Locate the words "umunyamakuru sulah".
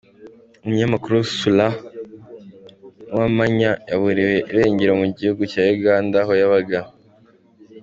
0.63-1.73